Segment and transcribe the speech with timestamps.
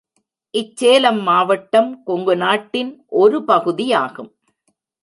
[0.53, 4.31] இச்சேலம் மாவட்டம் கொங்குநாட்டின் ஒரு பகுதியாகும்.